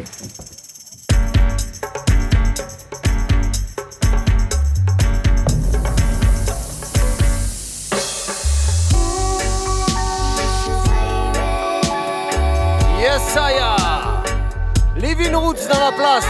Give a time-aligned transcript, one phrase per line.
[0.00, 0.08] Yes,
[13.36, 14.24] I am.
[14.96, 16.24] Living Roots dans la place.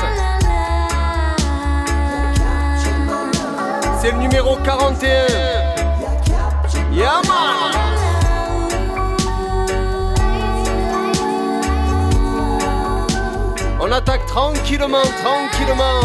[4.00, 5.29] C'est le numéro 41.
[6.93, 7.49] Yama.
[13.91, 16.02] On attaque tranquillement, tranquillement.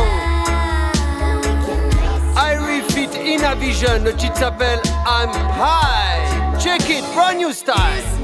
[2.35, 4.03] I refit in a vision.
[4.03, 6.57] Le titre s'appelle I'm High.
[6.59, 8.14] Check it, brand new style.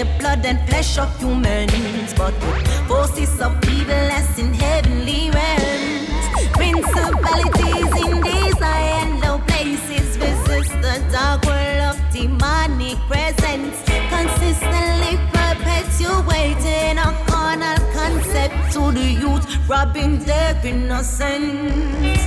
[0.00, 6.24] the blood and flesh of humans, but the forces of evil as in heavenly realms.
[6.56, 13.76] Principalities in these high and low places resist the dark world of demonic presence,
[14.14, 22.22] consistently perpetuating a carnal concept to the youth, robbing their innocence.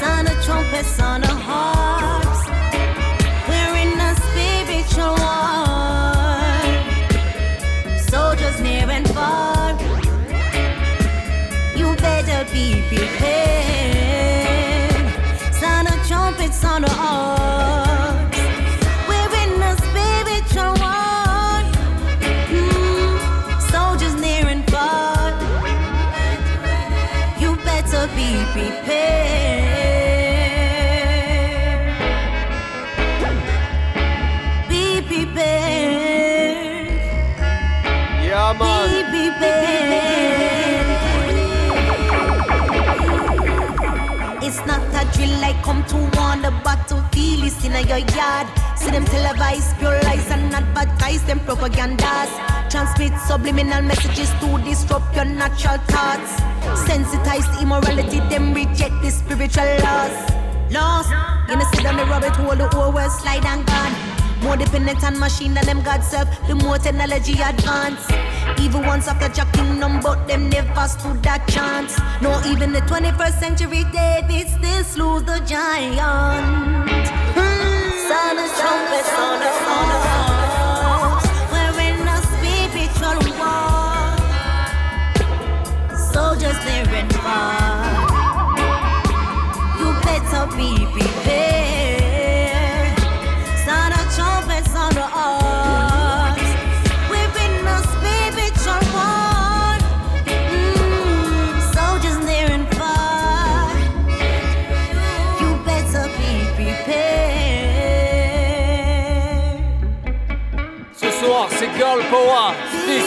[0.00, 2.42] Son of trumpets, son of harps.
[3.48, 5.65] We're in a spiritual war.
[12.36, 14.34] well be prepared.
[15.54, 18.36] Sound of trumpets sound the arms.
[19.08, 21.62] We're in a spiritual war.
[22.52, 23.16] Mm,
[23.72, 25.32] soldiers near and far.
[27.40, 29.86] You better be prepared.
[34.68, 36.88] Be prepared.
[38.28, 39.12] Yeah, man.
[39.12, 39.85] Be prepared.
[45.66, 48.46] Come to warn the battlefield is in your yard.
[48.78, 52.30] See them televise pure lies and advertise them propagandas.
[52.70, 56.30] Transmit subliminal messages to disrupt your natural thoughts.
[56.86, 60.16] Sensitize the immorality, them reject the spiritual laws.
[60.70, 61.10] Lost,
[61.48, 63.94] you know, sit on the rabbit hole, the whole world slide and gone.
[64.42, 68.06] More dependent on machine than them God self, the more technology advance.
[68.60, 69.45] Even once after Jack
[70.02, 71.98] but them never stood that chance.
[72.20, 76.35] No, even the 21st century David still slew the giant.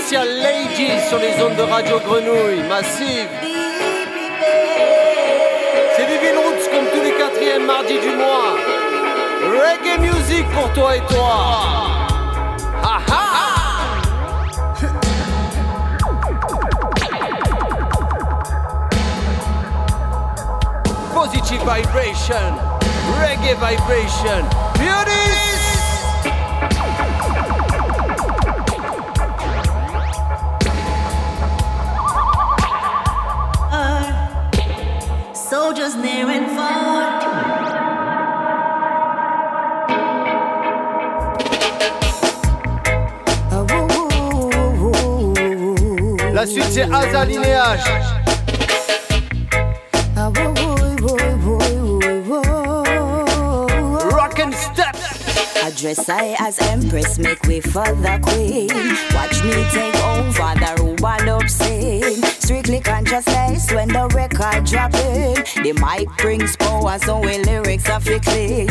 [0.09, 0.27] Spécial
[1.07, 3.29] sur les ondes de Radio Grenouille, massive.
[5.95, 8.55] C'est Vivin Roots comme tous les quatrièmes mardis du mois.
[9.43, 11.51] Reggae music pour toi et toi.
[21.13, 22.55] Positive vibration,
[23.21, 25.58] reggae vibration, beauties.
[46.69, 47.83] C'est Asa Linéage.
[54.11, 54.95] Rock and step.
[55.63, 58.69] Address I as empress, make way for the queen.
[59.15, 62.21] Watch me take over the rub-a-dub scene.
[62.39, 65.43] Strictly consciousness when the record dropping.
[65.63, 68.67] The mic brings power, so we lyrics are clean.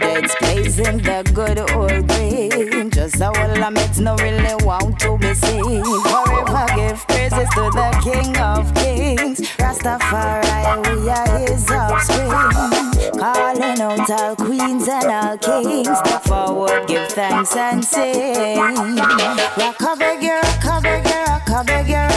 [0.00, 2.90] Dead blazing the good old green.
[2.90, 5.82] Just a whole of it no really want to be seen.
[5.82, 9.40] Forever give praises to the King of Kings.
[9.58, 13.18] Rastafari, we are his offspring.
[13.18, 15.88] Calling out all queens and all kings.
[15.98, 18.58] Step forward, give thanks and sing.
[18.58, 22.07] Rock a beg, rock a beg, rock a beg, rock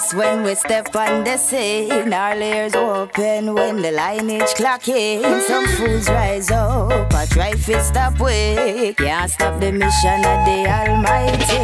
[0.00, 2.12] must when we step on the scene.
[2.12, 5.40] Our layers open when the lineage clock in.
[5.42, 10.58] Some fools rise up, but try to stop we Can't stop the mission of the
[10.78, 11.62] Almighty.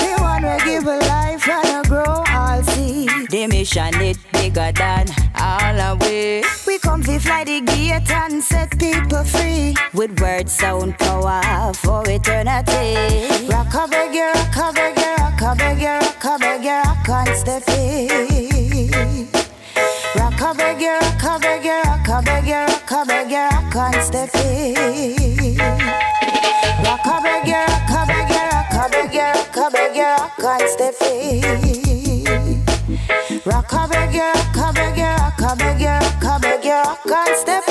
[0.00, 3.06] The one will give a life and a grow all see.
[3.30, 5.06] The mission it bigger than
[5.38, 6.44] all of we.
[6.66, 12.02] We come to fly the gate and set people free with words sound power for
[12.08, 13.48] eternity.
[13.48, 16.15] Rock a beg, rock a beg, rock a beg, rock
[30.18, 32.62] rock and step in.
[33.44, 37.65] Rock a beg, rock a beg, rock a beg, rock a beg, rock and step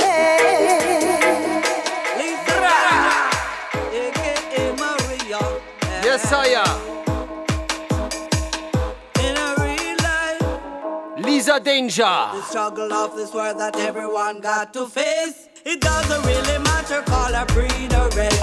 [11.56, 12.04] Lisa Danger.
[12.04, 15.48] The struggle of this world that everyone got to face.
[15.66, 18.40] It doesn't really matter, call a breed or race.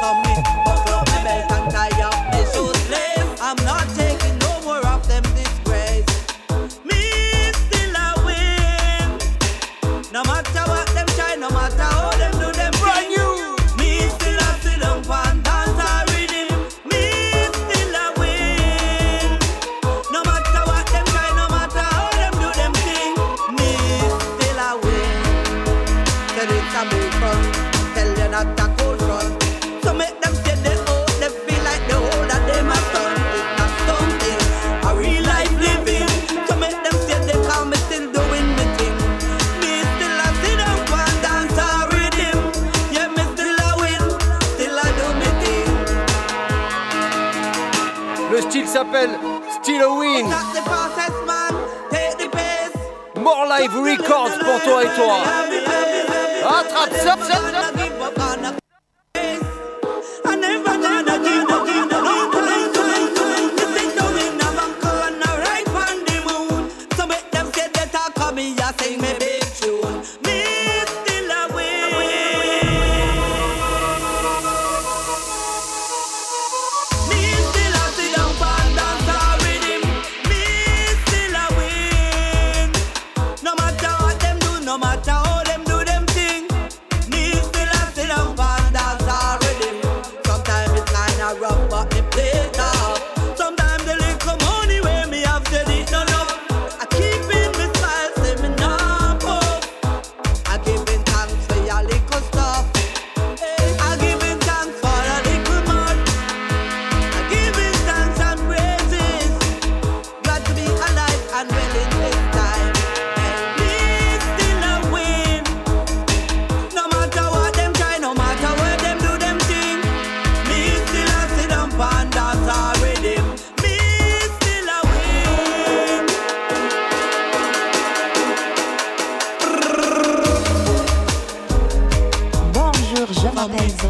[0.00, 3.40] Some me buckle up my belt and tie up my shoes lace.
[3.40, 6.06] I'm not taking no more of them disgrace.
[6.84, 9.18] Me still a win.
[10.12, 10.83] No matter what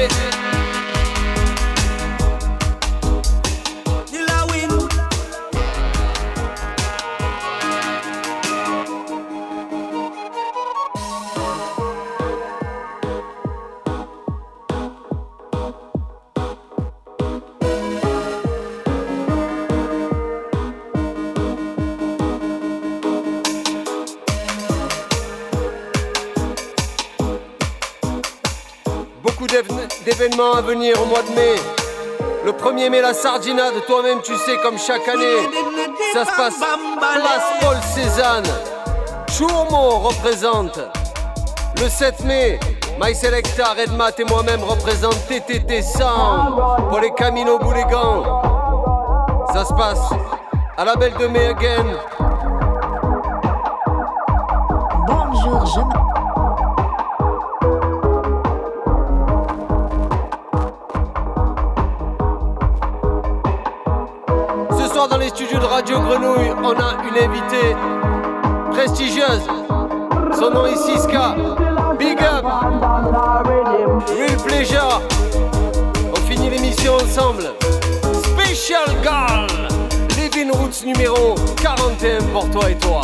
[0.00, 0.29] Toi-même,
[30.40, 31.54] à venir au mois de mai.
[32.44, 35.48] Le 1er mai, la Sardinade, toi-même tu sais, comme chaque année,
[36.14, 38.46] ça se passe place Paul Cézanne.
[39.30, 40.80] Chourmo représente.
[41.76, 42.58] Le 7 mai,
[43.00, 46.04] My Selecta, Redmat et moi-même représentent TTT 100
[46.88, 48.24] pour les Camino Boulégans.
[49.52, 50.10] Ça se passe
[50.76, 51.86] à la Belle de Mai again.
[55.06, 56.09] Bonjour, je.
[65.10, 67.74] Dans les studios de Radio Grenouille, on a une invitée
[68.70, 69.42] prestigieuse.
[70.38, 71.34] Son nom est Siska.
[71.98, 72.44] Big up.
[74.16, 75.02] Real pleasure.
[76.12, 77.52] On finit l'émission ensemble.
[78.22, 79.46] Special Girl.
[80.16, 83.02] Living Roots numéro 41 pour toi et toi.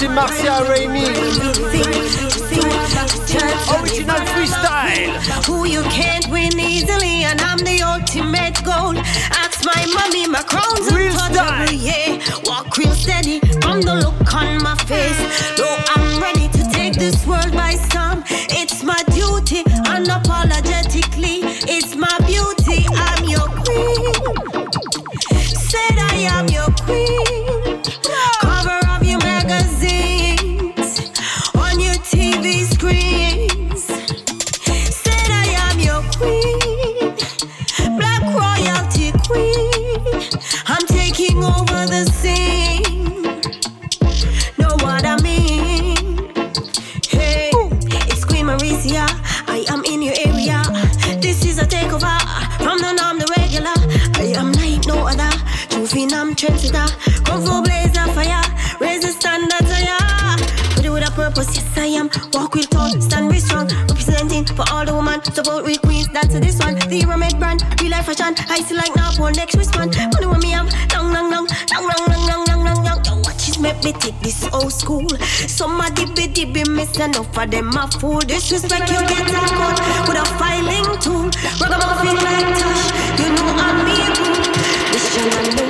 [0.00, 1.04] Team Martial Raimi.
[77.44, 78.20] Of them a fool.
[78.20, 81.30] Disrespect you get a cut with a filing tool.
[81.60, 84.40] Ragamuffin like Tash, you know I'm me cool.
[84.92, 85.69] Mission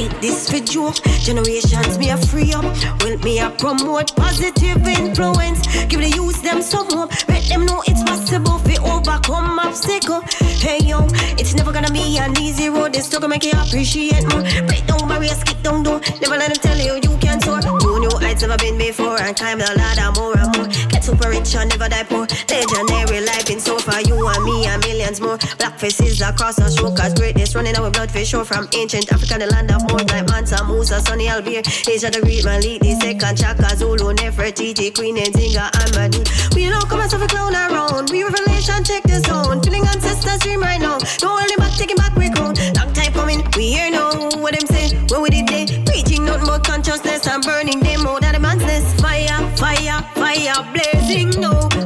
[0.00, 0.96] take this for joke.
[1.20, 2.64] Generations me a free up,
[3.02, 5.60] will me a promote positive influence.
[5.86, 10.22] Give the youth them some hope, let them know it's possible to overcome obstacle.
[10.64, 11.06] Hey yo,
[11.40, 12.94] it's never gonna be an easy road.
[12.94, 14.42] This struggle make you appreciate more.
[14.68, 16.00] Break down barriers, skip down door.
[16.20, 17.60] Never let them tell you you can't soar.
[17.60, 20.68] Two new heights never been before and climb the ladder more and more.
[20.88, 22.26] Get super rich and never die poor.
[22.48, 25.38] Legendary life in so far, you and me and millions more.
[25.58, 28.44] Black faces across the show, cause greatness running our blood for sure.
[28.44, 31.62] From ancient Africa, the land of more like Mansa, Musa, Sonni Ali Ber.
[31.90, 36.22] Asia, the man, lead the second Chaka, Zulu, Nefertiti, Queen, Nzinga, and Madu.
[36.54, 38.10] We don't come as we clown around.
[38.10, 39.62] We revelation, check the zone.
[39.62, 40.98] Feeling ancestors dream right now.
[41.18, 42.54] Don't hold him back, taking back, we crown.
[42.78, 44.30] Long time coming, we here now.
[44.38, 45.66] What them say, when we did they?
[45.84, 48.60] Preaching nothing but consciousness and burning them oh, out of the man's
[49.00, 51.79] Fire, fire, fire blazing no.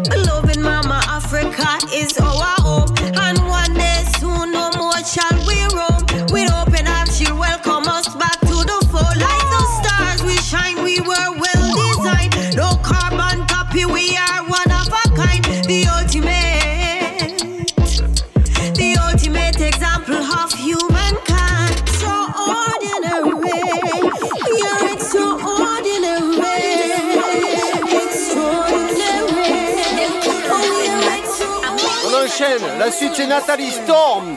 [32.84, 34.36] Enchaîne, la suite c'est Natalie Storm.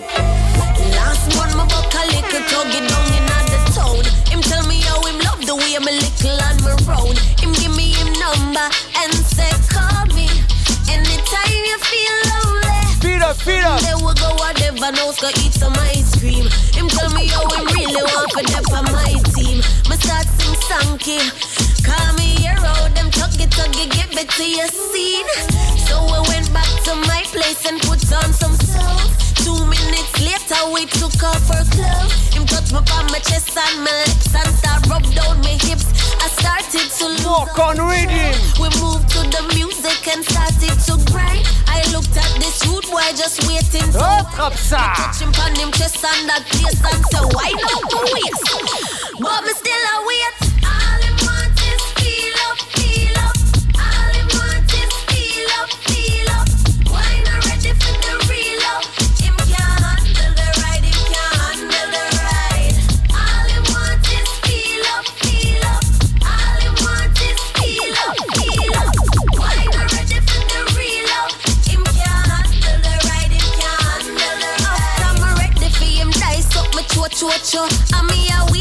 [0.93, 3.99] Last one, my buck a little tuggy down in the town.
[4.31, 7.17] Him tell me how him love the way I'm a little on my road.
[7.41, 8.67] Him give me him number
[9.01, 10.29] and say call me
[10.87, 12.79] anytime you feel lonely.
[13.01, 13.81] Feel up, feel up.
[13.81, 16.47] Then we go whatever knows go eat some ice cream.
[16.71, 19.57] Him tell me how him really want for my team.
[19.89, 20.47] Me start sing.
[21.87, 25.25] Call me hero, them tuggy tuggy give it to your scene.
[25.87, 27.79] So we went back to my place and
[28.13, 28.99] on some soul.
[29.43, 32.13] Two minutes later, we took off our clothes.
[32.33, 35.87] Him touch me on my chest and my lips and start rub down my hips.
[36.21, 37.07] I started to.
[37.27, 38.35] Walk on rhythm.
[38.61, 41.43] We moved to the music and started to grind.
[41.67, 44.93] I looked at this rude boy just waiting to Attrape ça.
[44.95, 49.19] touch him on him chest and that place and say, why not go waste?
[49.19, 50.46] But me still a wait.
[77.57, 77.97] Handle the ride.
[77.97, 78.09] After I'm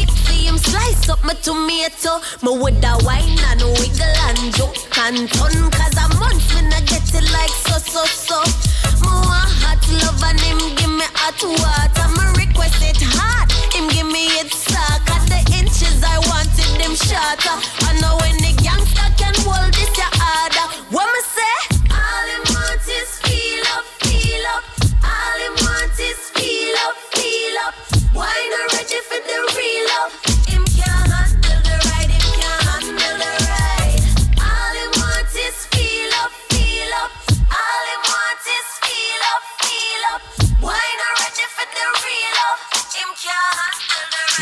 [0.09, 2.21] for him, dice up my tomato.
[2.41, 5.69] Me with a wine and wiggle and joke and turn.
[5.71, 8.37] Cause a month me not get it like so, so, so.
[9.01, 12.07] Me want hot love and him give me hot water.
[12.17, 15.03] Me request it hot, him give me it sock.
[15.09, 17.57] At the inches I wanted them shorter.
[17.85, 20.86] I know when the gangster can hold this your harder.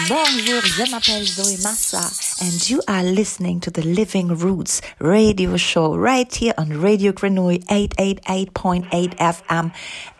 [0.08, 5.96] Bonjour, je m'appelle Zoe Massa, and you are listening to the Living Roots radio show
[5.96, 9.72] right here on Radio Grenouille 888.8 FM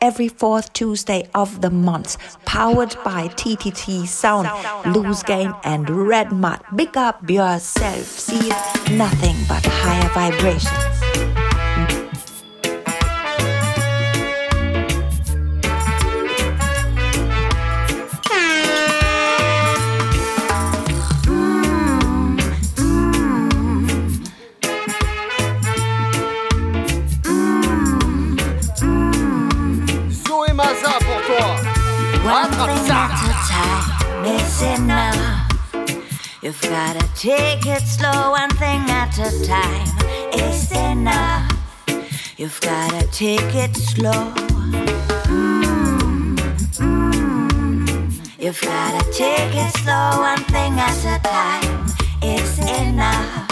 [0.02, 4.50] every fourth Tuesday of the month, powered by TTT Sound,
[4.96, 6.62] Loose Game, and Red Mud.
[6.76, 8.50] Big up yourself, see
[8.96, 10.95] nothing but higher vibrations.
[34.56, 35.52] Is enough.
[36.42, 39.88] You've gotta take it slow, one thing at a time
[40.34, 41.52] is enough.
[42.38, 44.34] You've gotta take it slow.
[45.28, 46.38] Mm,
[46.78, 48.44] mm.
[48.44, 51.86] You've gotta take it slow, one thing at a time
[52.22, 53.50] is enough.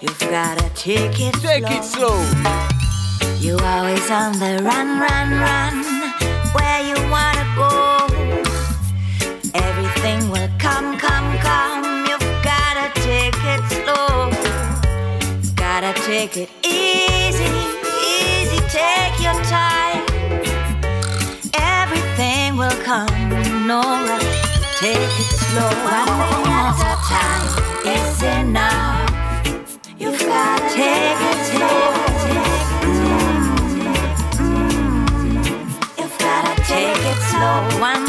[0.00, 1.76] You've gotta take it take slow.
[1.76, 2.16] it slow.
[3.38, 5.83] You always on the run, run, run.
[16.04, 17.44] Take it easy,
[18.04, 18.58] easy.
[18.68, 20.04] Take your time.
[21.54, 24.22] Everything will come, rush.
[24.80, 25.70] Take it slow.
[25.88, 27.48] One thing at a time
[27.96, 29.78] is enough.
[29.98, 32.14] You've gotta take it slow.
[36.66, 38.03] Take it slow, one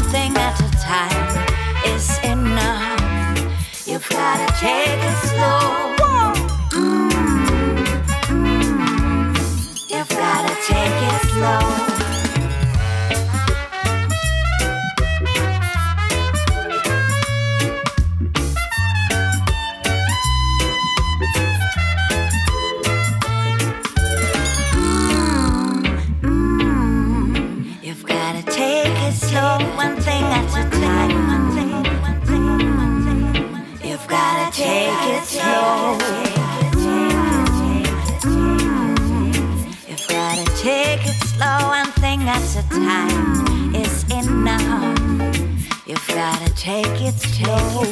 [42.36, 45.88] at a time is enough.
[45.88, 47.84] You've gotta take it slow.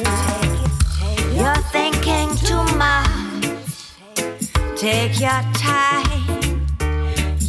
[1.36, 3.64] You're thinking too much.
[4.76, 6.66] Take your time.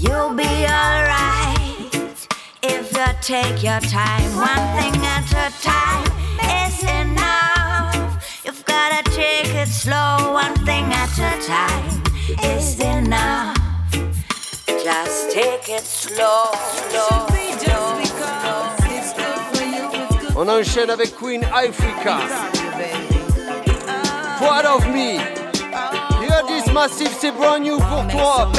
[0.04, 2.28] You'll be alright
[2.64, 4.30] if you take your time.
[4.50, 6.08] One thing at a time
[6.64, 8.42] is enough.
[8.46, 10.32] You've gotta take it slow.
[10.32, 12.04] One thing at a time
[12.54, 13.55] is enough.
[14.86, 16.52] Just take it slow,
[16.92, 17.26] slow,
[17.58, 18.04] slow,
[19.10, 20.40] slow.
[20.40, 22.20] On enchaîne avec Queen Africa.
[24.38, 25.18] Proud of me.
[26.22, 28.52] Hear this massive, c'est brand new pour toi.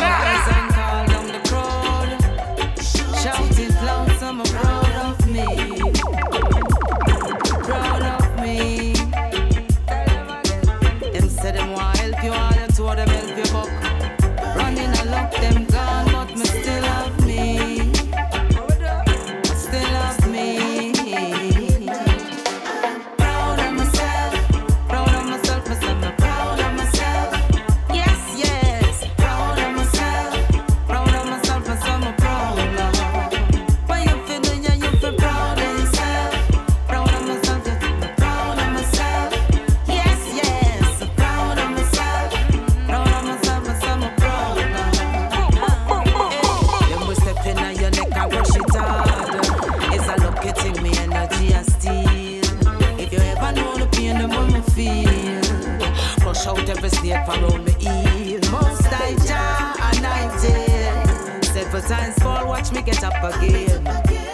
[62.77, 63.85] Me get up again.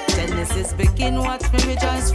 [0.09, 2.12] Genesis begin, watch me rejoice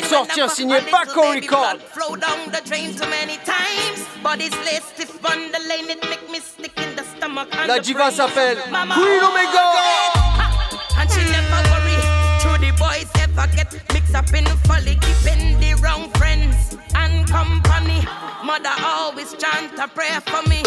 [0.00, 1.78] vient de sortir, signé Paco Record.
[1.92, 4.04] Flow down the drain too many times.
[4.22, 7.78] Body's less stiff on the lane, it make me stick in the stomach and La
[7.78, 11.00] diva s'appelle Queen oh, Omega.
[11.00, 11.96] and she never worry.
[12.40, 18.06] Through the boys ever get mixed up in folly, keeping the wrong friends and company.
[18.44, 20.62] Mother always chant a prayer for me.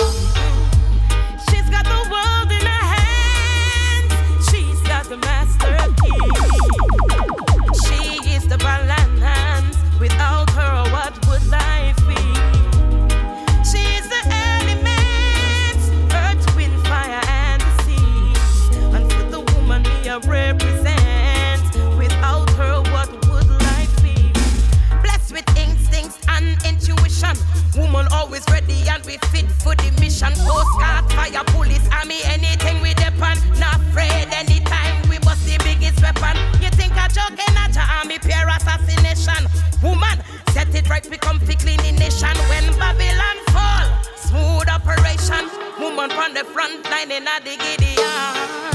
[27.91, 30.33] Woman always ready and we fit for the mission.
[30.45, 33.41] Coast Guard, fire, police, army, anything we depend.
[33.59, 36.37] Not afraid anytime we bust the biggest weapon.
[36.61, 39.49] You think I'm joking at your army, pure assassination?
[39.81, 40.21] Woman,
[40.51, 42.35] set it right, become clean the nation.
[42.49, 45.49] When Babylon fall, smooth operation.
[45.79, 48.69] Woman from the front line in a the Gideon.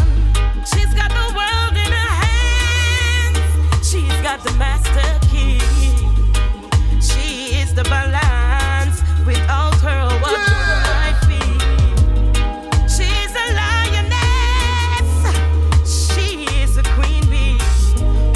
[0.66, 3.87] She's got the world in her hands.
[3.87, 5.23] She's got the master
[17.30, 17.58] bee.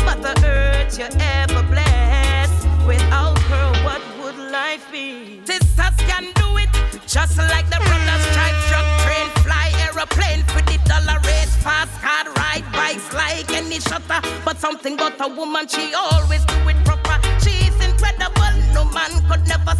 [0.04, 2.66] But the earth you ever blessed.
[2.86, 5.40] Without her, what would life be?
[5.44, 6.70] Sisters can do it,
[7.06, 12.32] just like the brothers drive truck, train, fly aeroplane for the dollar race, fast car
[12.34, 14.20] ride bikes like any shutter.
[14.44, 17.16] But something about a woman, she always do it proper.
[17.42, 19.74] She's incredible, no man could never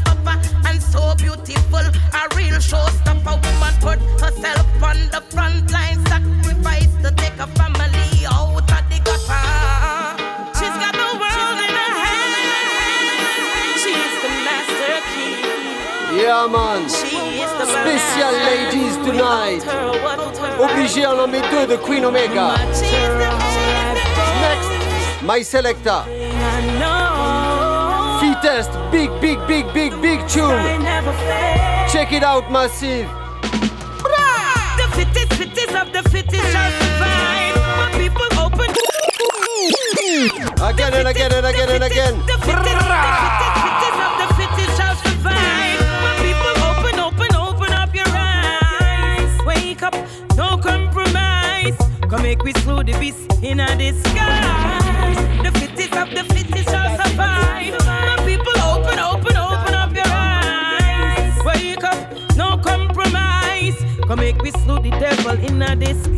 [0.92, 3.37] so beautiful, a real showstopper.
[3.44, 8.98] Woman put herself on the front line, sacrifice to take a family out of the
[9.07, 9.46] gutter.
[10.59, 13.81] She's got the world in her hands.
[13.83, 16.22] She's the master key.
[16.22, 16.88] Yeah, man.
[16.88, 19.61] She is the Special ladies tonight.
[19.61, 22.57] Without her, what would her Obligé, on en met deux de Queen Omega.
[22.72, 26.05] She's the- she's the- Next, My Selecta.
[28.59, 30.83] I big, big, big, big, big tune.
[31.92, 33.07] Check it out, massive.
[34.77, 37.55] The fittest, fittest of the fittest shall survive.
[37.79, 38.66] My people open.
[40.59, 42.18] Again and again and again and again.
[42.27, 42.90] The fittest, the
[43.23, 45.79] fittest, fittest of the fittest shall survive.
[46.03, 49.38] My people open, open, open up your eyes.
[49.47, 49.94] Wake up,
[50.35, 51.77] no compromise.
[52.11, 55.16] Come make we slow the beast in a disguise.
[55.44, 58.08] The fittest of the fittest shall survive.
[64.09, 66.16] Come make we slew the devil in a disguise.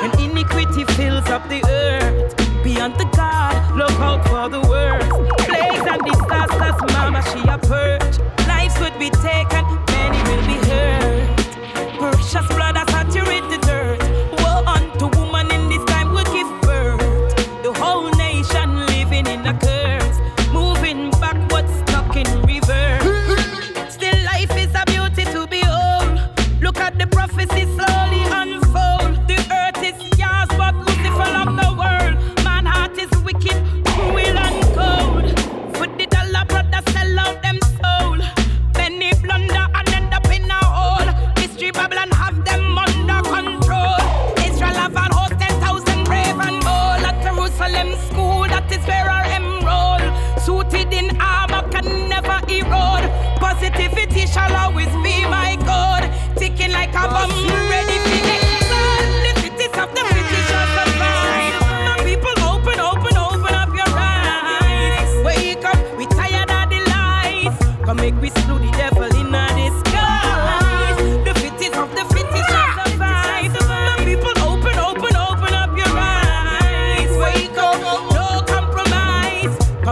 [0.00, 5.12] When iniquity fills up the earth, beyond the God, look out for the worst.
[5.46, 8.18] Plagues and disasters, mama, she a purge.
[8.48, 11.36] Lives could be taken, many will be hurt.
[11.98, 13.61] Precious blood has saturated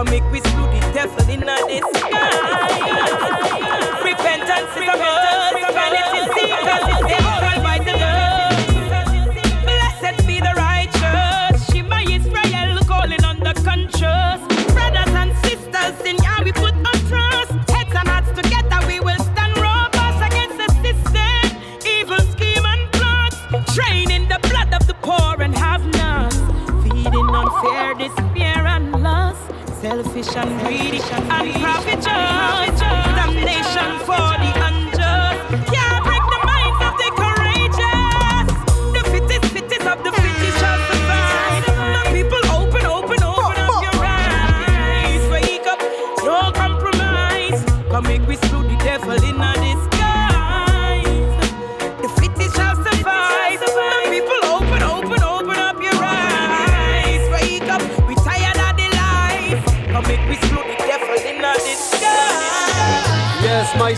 [0.09, 2.00] Make we slew the devil in a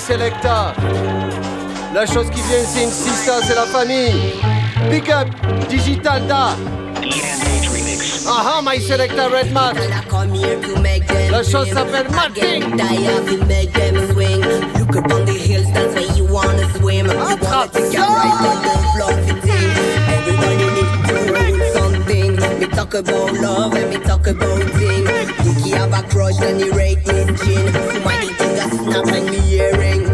[0.08, 0.74] selecta.
[1.94, 4.34] La chose qui vient, c'est une sista, c'est la famille.
[4.90, 5.28] Big up,
[5.70, 6.56] Digital Da.
[8.28, 9.78] Aha, my selecta Red Mat.
[9.78, 12.08] And I come here to make them La chose s'appelle
[14.12, 14.42] swing.
[14.80, 17.06] Look up on the hills, that's where you wanna swim.
[17.08, 18.08] You wanna Attrape take a ça.
[18.08, 19.70] ride on the fluffy thing.
[20.16, 21.16] Everybody needs to
[21.48, 22.60] do something.
[22.60, 25.06] Me talk about love and me talk about thing.
[25.44, 27.72] Think he have a crush and he rate his chin.
[27.92, 28.53] Somebody think
[28.88, 30.13] a snap and me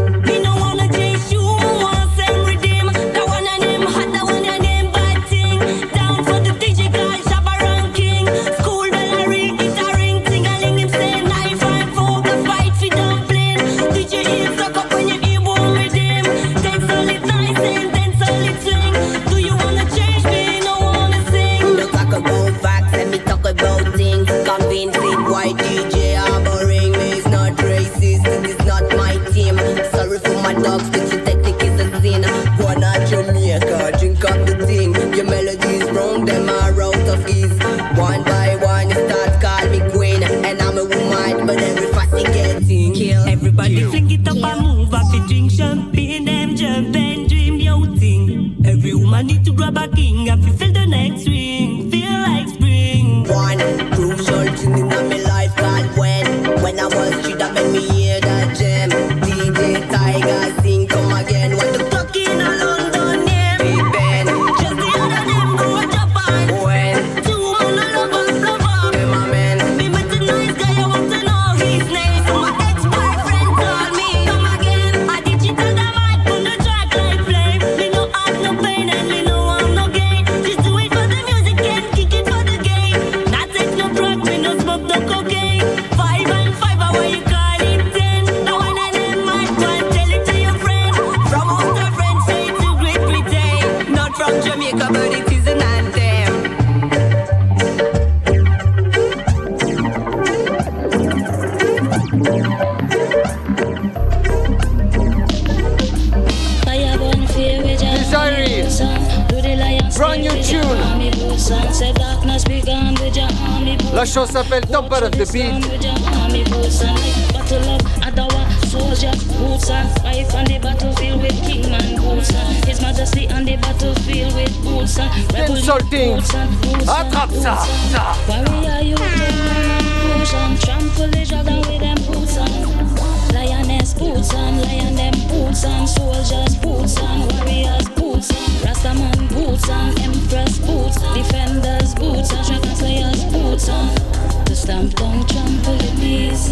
[144.70, 146.46] stamp the beast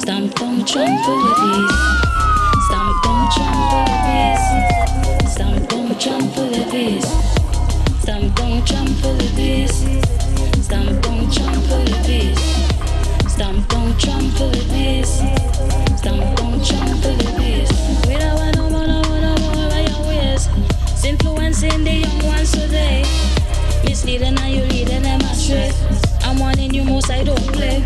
[0.00, 0.92] Stamp the beast
[2.66, 4.46] Stamp the beast
[5.32, 7.10] Stamp the beast
[8.02, 9.82] Stamp the beast
[10.62, 11.10] Stamp the
[12.04, 12.38] beast.
[13.28, 15.14] Stamp the beast.
[15.98, 16.22] Stamp
[17.02, 17.74] the beast.
[18.06, 20.46] We don't want no more, no more, no more by your ways.
[21.04, 23.02] Influencing the young ones today.
[23.84, 26.01] Misleading and you leading them astray.
[26.32, 27.80] I'm warning you most I don't play.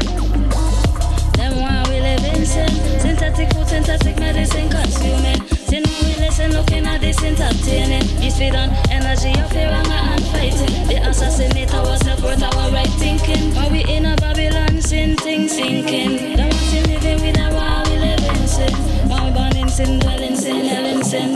[1.34, 2.70] Them one we live in sin.
[3.01, 5.42] Synthetic food, synthetic medicine consuming.
[5.66, 8.07] Sin we listen, looking at this entertaining.
[8.22, 10.86] This feed on energy of fear, and fighting.
[10.86, 13.53] The assassinate our self worth, our right thinking.
[13.53, 16.36] While we in a Babylon, sin things sinking.
[16.36, 18.72] Them sin living with a while we live in sin.
[19.11, 21.32] While we born in sin, dwell in sin, hell in sin.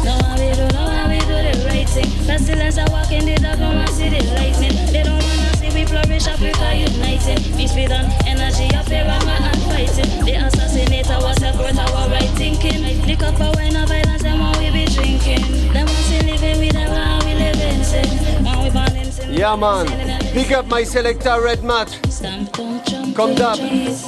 [0.00, 2.08] Now how we do, now we do the right thing.
[2.24, 4.72] Pestilence, I walk in the dark, no one see the lightning.
[4.90, 5.47] They don't wanna
[5.78, 7.38] we flourish, Africa united.
[7.56, 10.24] Peace, feed on energy of fear, and fighting.
[10.24, 12.82] They assassinate our self worth, our right thinking.
[13.06, 15.42] Lick up our wine of violence, and while we be drinking.
[15.72, 18.08] Them sin living with a while we live in sin.
[18.44, 19.32] While we born in sin.
[19.32, 19.86] Yeah, man.
[20.34, 21.88] Big up my selecta Red Mat.
[22.08, 23.56] Stamp down, trample Comme d'hab.
[23.58, 24.04] trees.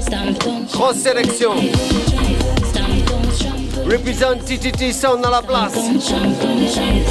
[0.00, 1.54] Stamp down, Grosse sélection.
[2.70, 5.74] Stamp down, trample Represent TTT Sound dans la place.
[6.00, 7.06] Stamp down, trees.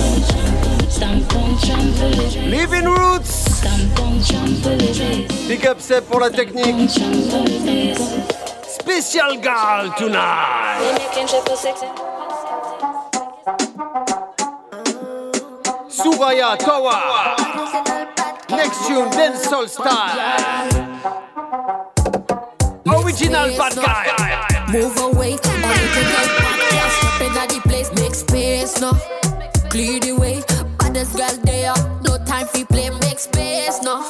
[0.90, 2.52] Stamp down, trample trees.
[2.52, 3.47] Living Roots.
[3.68, 5.48] Stamp down, trample trees.
[5.48, 6.90] Big up c'est pour la technique.
[8.80, 10.80] Special Girl tonight.
[10.80, 11.82] They making triple six.
[15.90, 17.36] Suraya Tower.
[18.50, 20.70] Next tune, Dancehall style.
[22.86, 24.66] Original bad guy.
[24.72, 28.92] Move away, original bad girl stepping at the place, make space no.
[29.70, 30.44] Clear the way,
[30.80, 34.02] baddest girl there, no time for play, make space no.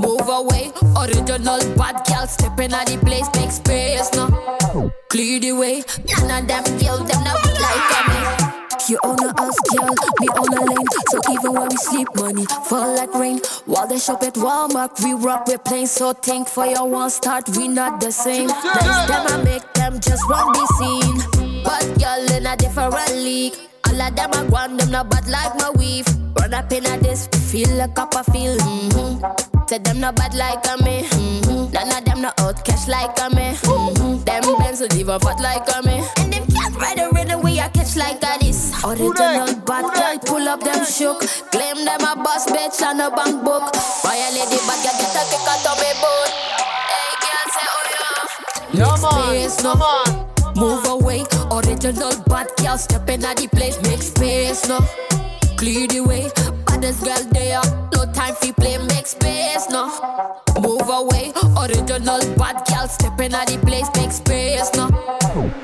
[0.00, 4.92] Move away, original bad girl stepping at the place, make space no.
[5.08, 8.53] Clear the way, none of them girls them not like me.
[8.88, 10.86] You own a house, girl, me own a lane.
[11.08, 13.40] So even when we sleep, money fall like rain.
[13.64, 15.92] While they shop at Walmart, we rock with planes.
[15.92, 18.48] So think for your one start, we not the same.
[18.48, 21.62] Nice them I make them just run the scene.
[21.64, 23.54] But girl in a different league.
[23.86, 26.06] All of them are gone, them not bad like my weave.
[26.38, 28.56] Run up in a this, feel like up, I feel.
[28.56, 29.66] Mm-hmm.
[29.66, 31.04] Say them not bad like a me.
[31.04, 31.72] Mm-hmm.
[31.72, 33.54] None of them not out cash like a me.
[33.54, 34.24] Mm-hmm.
[34.24, 36.04] Them Benz will leave a fat like a me.
[36.18, 37.13] And them can't ride a rhythm we
[37.64, 38.72] a catch like a this.
[38.84, 41.20] Original bad girl pull up them shook.
[41.50, 43.72] Claim them a boss bitch and a bank book.
[44.04, 46.28] Royal lady bad girl get a kick out of me boot.
[46.92, 48.78] Hey girl say oh yeah.
[48.78, 49.64] Yeah, Make man.
[49.64, 49.72] no.
[49.72, 50.24] Come on.
[50.56, 54.78] Move away, original bad girl stepping at the place, make space no.
[55.56, 56.30] Clear the way,
[56.84, 57.60] baddest girl there,
[57.94, 59.86] no time for play, make space no.
[60.60, 64.88] Move away, original bad girl stepping at the place, make space no.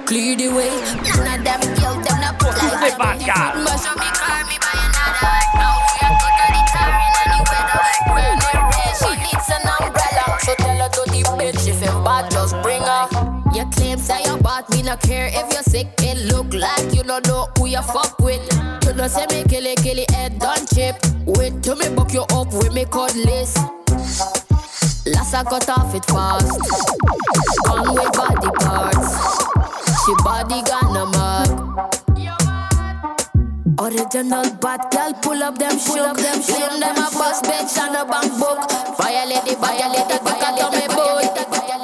[0.06, 0.72] Clear the way,
[1.20, 3.64] none of them girls them not put like bad girl.
[3.64, 5.36] Mash up me car, me buy another.
[5.60, 7.80] Now we are totally tiring any weather.
[8.16, 10.24] Rain or rain, she needs an umbrella.
[10.40, 13.08] So tell her to the bitch if him bad, just bring her.
[13.52, 15.88] Your claims say you bought me, no care if you're sick.
[16.00, 18.40] It look like you don't know who you fuck with.
[18.86, 20.96] You know say me kill it, kill it, head done chip.
[21.50, 23.56] Wait till me buck you up with me cordless.
[25.06, 26.60] Last I cut off it fast.
[27.68, 29.10] On with body parts.
[30.04, 31.50] She body got no mark.
[33.80, 35.98] Original bad girl, pull up them shook.
[35.98, 38.60] Up them Claim them a boss bitch and a bank book.
[38.98, 41.24] Violate the violate the kick out of me boot.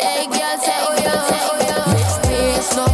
[0.00, 1.92] Hey girl, say oh yeah.
[1.92, 2.86] Make space no.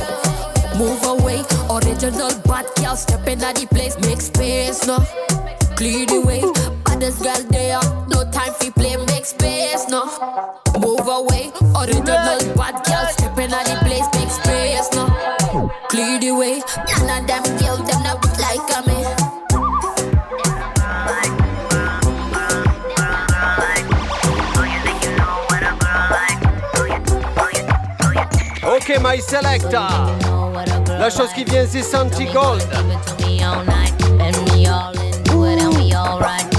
[0.79, 1.43] Move away.
[1.71, 3.99] Original bad girl, stepping at the place.
[4.01, 5.05] Make space no.
[5.83, 6.43] Clear the way.
[6.85, 8.95] Baddest girl there, no time for play.
[9.09, 10.05] Make space no.
[10.79, 11.51] Move away.
[11.75, 14.07] Original bad girl, stepping at the place.
[14.15, 15.11] Make space no.
[15.89, 16.63] Clear the way.
[16.87, 19.03] None of them girls them not like a me.
[28.63, 29.89] Ok, my selector.
[30.87, 32.63] La chose qui vient, c'est Santi Gold.
[36.13, 36.52] What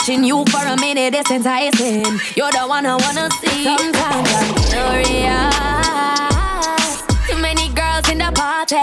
[0.00, 2.18] Watching you for a minute is enticing.
[2.34, 3.64] You're the one I wanna see.
[3.64, 5.52] Sometimes I'm curious.
[7.28, 8.80] Too many girls in the party.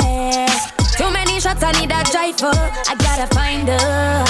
[0.93, 2.53] Too many shots, I need a driver.
[2.53, 4.25] I gotta find her.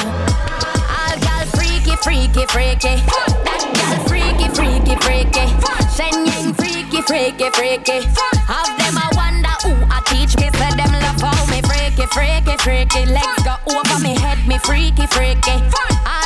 [0.96, 3.04] All gal freaky, freaky, freaky.
[3.44, 5.44] That gal freaky, freaky, freaky.
[5.92, 8.00] Shenyang freaky, freaky, freaky.
[8.48, 10.48] Have them I wonder who I teach me.
[10.56, 13.12] Say them love how me freaky, freaky, freaky.
[13.12, 15.60] Legs go over me head, me freaky, freaky.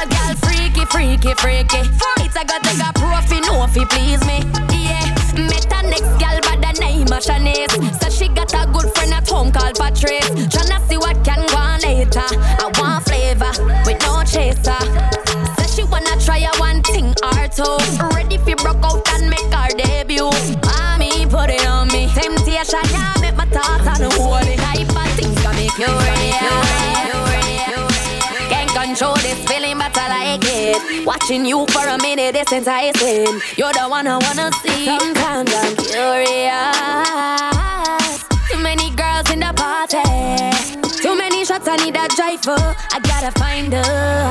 [0.02, 1.82] All gal freaky, freaky, freaky.
[2.26, 4.41] It's a got to go profi, no fi please me.
[4.74, 5.06] Yeah,
[5.38, 8.02] met a next gal by the name of Shanice.
[8.02, 10.28] So she got a good friend at home called Patrice.
[10.49, 12.20] Tryna see what can go on later.
[12.20, 13.52] I want flavor
[13.86, 14.82] with no chaser.
[15.62, 17.78] So she wanna try a one thing or two.
[18.16, 20.32] Ready fi broke out and make her debut.
[20.66, 22.10] Mommy, put it on me.
[22.10, 23.20] Temptation, yeah,
[30.72, 31.05] it.
[31.05, 33.41] Watching you for a minute is enticing.
[33.57, 34.86] You're the one I wanna see.
[34.86, 36.78] Sometimes I'm curious.
[38.49, 40.01] Too many girls in the party.
[41.01, 42.76] Too many shots, I need a driver.
[42.91, 44.30] I gotta find her.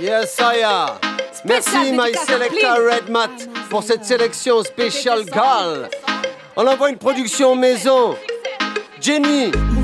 [0.00, 0.98] Yes, Saya.
[1.44, 3.30] Merci, my selector Red Mat,
[3.70, 5.88] pour cette sélection spéciale Gal.
[6.56, 8.16] On envoie une production maison.
[9.00, 9.52] Jenny,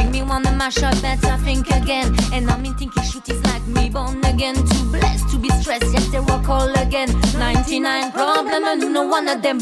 [0.00, 2.16] Think me wanna mash up better think again.
[2.32, 4.54] And I'm in thinking shoot is like me born again.
[4.54, 7.08] Too blessed to be stressed yet they walk all again.
[7.38, 9.58] 99 problem and no one of them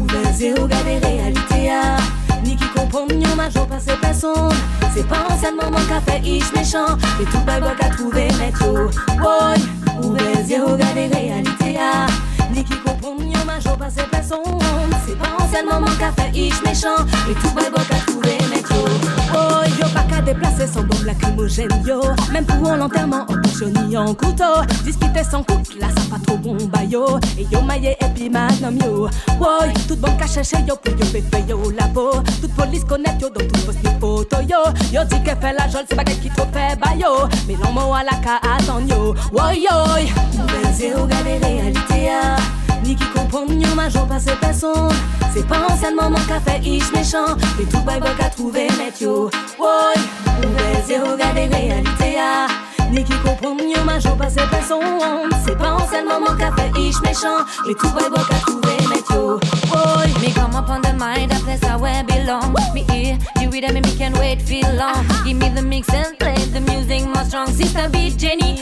[0.00, 1.98] Ouvert et regarder réalité ah.
[2.42, 4.50] Ni qui comprend mieux ma joie passe personne
[4.92, 6.96] C'est pas en seulement mon café ish méchant.
[7.20, 8.90] Et tout bail qu'a trouvé mec yo
[9.22, 9.60] Boy.
[10.02, 12.08] Ouvert et regarder réalité ah.
[12.52, 14.58] Ni qui comprend mieux ma joie passe personne
[15.06, 17.06] C'est pas en seulement mon café ish méchant.
[17.30, 18.36] Et tout bail qu'a trouvé
[18.72, 19.09] yo Boy
[20.20, 22.02] Qu'à déplacer sans bombe lacrymogène yo.
[22.32, 24.60] Même pour un enterrement en bouchonnier en couteau.
[24.84, 28.28] Discuter sans couple là ça pas trop bon bah yo Et yo maillé et puis
[28.28, 29.08] magnum yo.
[29.38, 32.10] Boy, toute bonne cache chez yo pour yo fait yo labo.
[32.40, 34.58] Toute police connaît yo donc tout poste photo yo.
[34.92, 37.78] Yo dit que fait la jolle c'est qu'elle qui trop fait bah yo Mais l'homme
[37.78, 39.14] à la ca attend yo.
[39.32, 40.74] Woy yo.
[40.74, 42.36] Zéro regarder réalité ah.
[42.82, 44.90] Ni qui comprend mieux ma joie passe personne
[45.34, 47.36] C'est pas en seulement mon café ish méchant.
[47.58, 49.30] Mais tout bail qu'a trouvé mec yo.
[49.58, 49.96] Woy
[50.42, 52.48] Nouvelle zéro regarder réalité ah.
[52.90, 57.00] Ni qui comprend mieux ma joie passe personne C'est pas en seulement mon café ish
[57.02, 57.44] méchant.
[57.66, 59.38] Mais tout bail qu'a trouvé mec yo.
[59.70, 60.08] Woy.
[60.20, 62.54] Me come up on the mind, a place I where belong.
[62.74, 65.04] Me hear the rhythm and me can wait feel long.
[65.24, 68.58] Give me the mix and play the music more strong Sister beat Jenny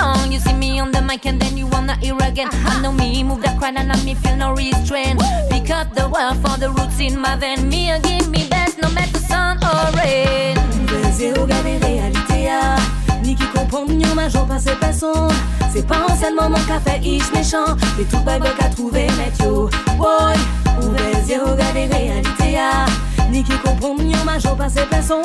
[0.00, 0.32] song.
[0.32, 2.48] You see me on the mic and then you wanna hear again.
[2.52, 5.20] I know me, move the crowd and I me feel no restraint.
[5.50, 7.68] Pick up the world for the roots in my vein.
[7.68, 10.56] Me a give me best no matter sun or rain.
[10.80, 12.76] Nouvelle regarder réalité ah.
[13.22, 15.34] Ni qui comprend mieux ma joie passe personne
[15.72, 17.76] C'est pas en seulement mon café ish méchant.
[17.96, 19.06] Mais tout bail qu'a trouvé
[19.40, 20.36] yo Boy
[20.82, 22.86] Ouvert yeux regarder réalité ah
[23.30, 25.22] ni qui comprend ni ma jambe passe pas son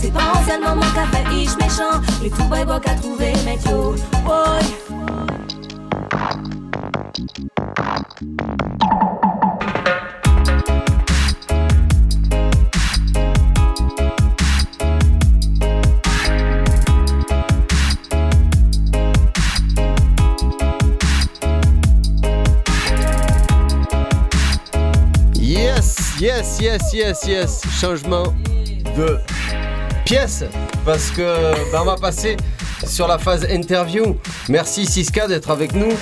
[0.00, 3.94] C'est pas anciennement mon café, ich méchant, mais tout boy boy qu'a trouvé, mec yo,
[4.24, 4.62] boy.
[26.18, 27.62] Yes, yes, yes, yes.
[27.78, 28.32] Changement
[28.96, 29.18] de
[30.06, 30.44] pièce.
[30.86, 32.38] Parce que ben, on va passer
[32.86, 34.16] sur la phase interview.
[34.48, 35.92] Merci Siska d'être avec nous.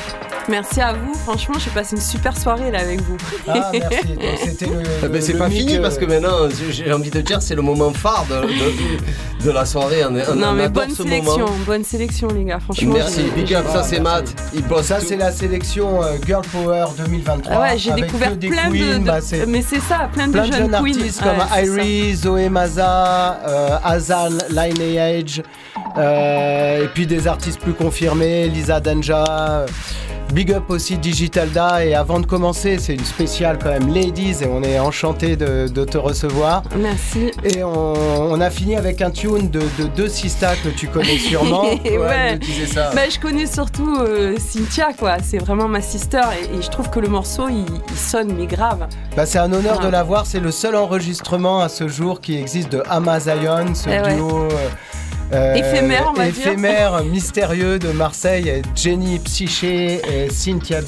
[0.49, 3.17] Merci à vous, franchement, j'ai passé une super soirée là avec vous.
[3.49, 3.97] Ah, merci.
[4.45, 4.83] C'était le.
[5.03, 7.63] Ah, ben, c'est pas fini euh, parce que maintenant, j'ai envie de dire, c'est le
[7.63, 10.05] moment phare de, de- de la soirée.
[10.09, 11.51] On, est- on- non on mais adore bonne ce sélection, moment.
[11.67, 12.95] bonne sélection les gars, franchement.
[12.95, 14.35] Merci, big up, ça c'est Matt.
[14.55, 17.53] Il bosse Ça, c'est la sélection euh, Girl Power 2023.
[17.55, 19.19] Ah ouais, j'ai découvert plein de, queens, de- bah,
[19.49, 20.75] mais c'est ça, plein de plein de jeunes jeunes queens.
[20.99, 21.63] artistes comme Ouais, ça.
[21.63, 25.43] Irie, Zoé Maza, euh, Azal, Lineage,
[25.97, 29.65] euh, et puis des artistes plus confirmés, Lisa Danja.
[30.35, 34.47] Big up aussi Digitalda et avant de commencer, c'est une spéciale quand même Ladies et
[34.47, 36.65] on est enchanté de, de te recevoir.
[36.77, 37.31] Merci.
[37.45, 37.93] Et on,
[38.33, 41.63] on a fini avec un tune de, de deux sistas que tu connais sûrement.
[41.85, 42.35] ouais.
[42.35, 42.91] me disais ça.
[42.97, 45.19] Bah, je connais surtout euh, Cynthia, quoi.
[45.23, 46.23] C'est vraiment ma sister
[46.53, 48.89] et, et je trouve que le morceau il, il sonne mais grave.
[49.17, 49.85] Bah, c'est un honneur Ah.
[49.87, 50.27] de l'avoir.
[50.27, 54.15] C'est le seul enregistrement à ce jour qui existe de Amazion, ce Eh ouais.
[54.17, 54.49] duo.
[54.51, 54.69] euh,
[55.35, 56.47] euh, Éphémère, on va dire.
[56.49, 58.63] éphémère, mystérieux de Marseille.
[58.75, 60.85] Jenny Psyché et Cynthia B.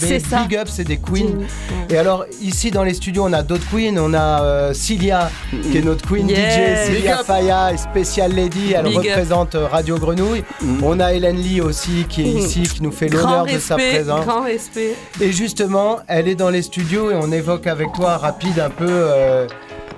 [0.49, 1.45] Big up, c'est des queens.
[1.91, 3.97] Et alors, ici dans les studios, on a d'autres queens.
[3.99, 5.31] On a euh, Cilia,
[5.71, 6.85] qui est notre queen Yeah.
[6.87, 6.87] DJ.
[6.97, 7.17] Cilia.
[7.25, 8.73] Faya est Special Lady.
[8.77, 10.45] Elle Big représente euh, Radio Grenouille.
[10.83, 12.39] On a Hélène Lee aussi, qui est Mhm.
[12.39, 14.25] ici, qui nous fait l'honneur de sa présence.
[14.27, 14.95] grand respect.
[15.21, 18.87] Et justement, elle est dans les studios et on évoque avec toi rapide un peu.
[18.89, 19.47] euh,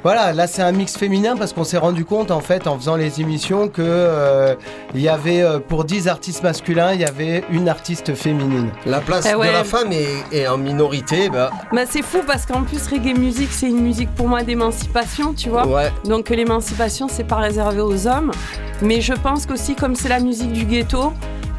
[0.04, 2.96] voilà, là c'est un mix féminin parce qu'on s'est rendu compte en fait en faisant
[2.96, 4.54] les émissions que euh,
[4.94, 8.70] il y avait euh, pour 10 artistes masculins, il y avait une artiste féminine.
[8.86, 9.48] La place Eh ouais.
[9.48, 11.28] de la femme est, est en minorité.
[11.30, 15.34] Bah, Bah, c'est fou parce qu'en plus reggae music c'est une musique pour moi d'émancipation,
[15.34, 15.66] tu vois.
[15.66, 15.90] Ouais.
[16.04, 18.30] Donc l'émancipation c'est pas réservé aux hommes,
[18.82, 21.12] mais je pense qu'aussi comme c'est la musique du ghetto,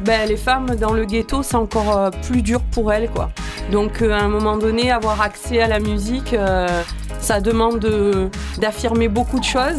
[0.04, 3.30] ben, les femmes dans le ghetto c'est encore euh, plus dur pour elles quoi.
[3.70, 6.66] Donc euh, à un moment donné avoir accès à la musique, euh,
[7.20, 9.78] ça demande de- d'affirmer beaucoup de choses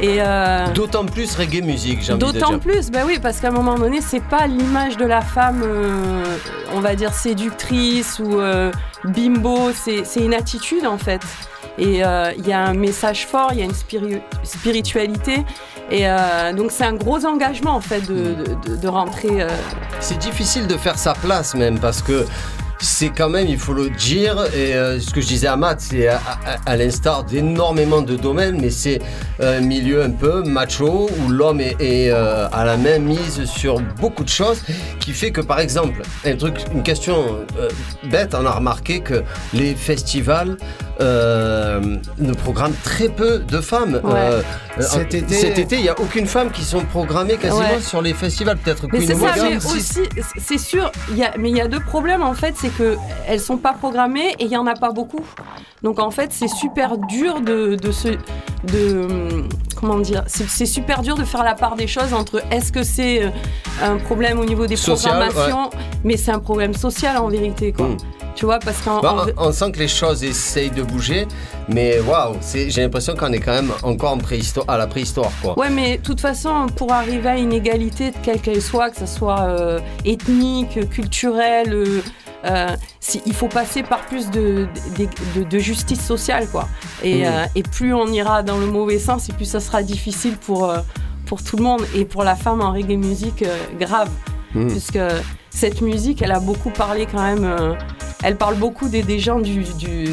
[0.00, 2.60] et euh, D'autant plus reggae musique, j'ai envie de D'autant dire.
[2.60, 6.36] plus, bah oui, parce qu'à un moment donné, c'est pas l'image de la femme, euh,
[6.74, 8.72] on va dire séductrice ou euh,
[9.04, 11.20] bimbo, c'est une attitude en fait.
[11.78, 11.98] Et
[12.38, 15.44] il y a un message fort, il y a une spiri- spiritualité.
[15.90, 19.42] Et euh, donc c'est un gros engagement en fait de, de- de- de rentrer.
[19.42, 19.48] euh,
[20.00, 22.26] C'est difficile de faire sa place même parce que
[22.80, 25.80] c'est quand même, il faut le dire, et euh, ce que je disais à Matt,
[25.80, 26.16] c'est à,
[26.46, 29.00] à- à l'instar d'énormément de domaines, mais c'est
[29.40, 33.80] un milieu un peu macho où l'homme est, est, euh, à la main mise sur
[34.00, 34.62] beaucoup de choses,
[35.00, 37.68] qui fait que par exemple, un truc, une question euh,
[38.10, 39.22] bête, on a remarqué que
[39.54, 40.56] les festivals
[41.00, 41.80] euh,
[42.18, 44.00] ne programment très peu de femmes.
[44.04, 44.12] Ouais.
[44.14, 44.42] Euh,
[44.80, 47.80] Cet euh, été- cet été, il n'y a aucune femme qui sont programmées quasiment Ouais.
[47.80, 50.00] sur les festivals, peut-être Mais Queen c'est aussi,
[50.38, 52.96] c'est sûr, il y a, mais il y a deux problèmes en fait, c'est que
[53.28, 55.24] elles sont pas programmées et il y en a pas beaucoup.
[55.82, 58.08] Donc en fait, c'est super dur de, de se,
[58.72, 59.44] de,
[59.76, 63.24] comment dire, c'est super dur de faire la part des choses entre est-ce que c'est
[63.24, 63.30] euh,
[63.82, 65.70] un problème au niveau des Social, programmations,
[66.04, 67.88] mais c'est un problème social en vérité quoi.
[67.88, 67.96] Mm.
[68.34, 71.28] Tu vois, parce qu'en Bah, on, on sent que les choses essayent de bouger,
[71.68, 75.30] mais waouh, j'ai l'impression qu'on est quand même encore en préhistoire, à la préhistoire.
[75.40, 75.56] Quoi.
[75.56, 79.06] Ouais, mais de toute façon, pour arriver à une égalité, quelle qu'elle soit, que ce
[79.06, 82.02] soit euh, ethnique, culturelle, euh,
[82.44, 82.76] euh,
[83.26, 84.66] il faut passer par plus de,
[84.98, 85.08] de,
[85.40, 86.68] de- de justice sociale, quoi.
[87.02, 90.36] Et, euh, et plus on ira dans le mauvais sens, et plus ça sera difficile
[90.36, 90.80] pour, euh,
[91.26, 91.82] pour tout le monde.
[91.94, 93.44] Et pour la femme en reggae musique,
[93.80, 94.10] grave.
[94.54, 94.68] Mm.
[94.68, 94.98] Puisque
[95.54, 97.44] cette musique, elle a beaucoup parlé quand même.
[97.44, 97.74] euh,
[98.26, 100.06] elle parle beaucoup des, des gens du, du,